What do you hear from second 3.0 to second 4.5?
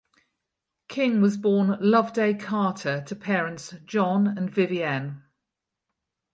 to parents John and